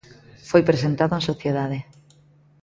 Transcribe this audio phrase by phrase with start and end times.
[0.49, 1.79] Foi presentado en sociedade.